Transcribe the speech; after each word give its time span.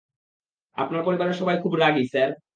আপনার 0.77 1.01
পরিবারের 1.03 1.39
সবাই 1.39 1.57
খুব 1.63 1.73
রাগী, 1.75 2.03
স্যার। 2.05 2.29